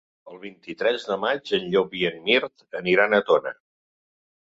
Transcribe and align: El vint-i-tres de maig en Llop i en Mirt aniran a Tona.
El 0.35 0.37
vint-i-tres 0.45 1.05
de 1.09 1.17
maig 1.25 1.53
en 1.59 1.69
Llop 1.75 1.95
i 2.01 2.03
en 2.11 2.19
Mirt 2.25 2.67
aniran 2.83 3.19
a 3.19 3.25
Tona. 3.33 3.57